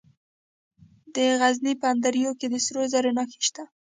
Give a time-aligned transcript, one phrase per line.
[1.15, 3.63] د غزني په اندړ کې د سرو زرو نښې شته.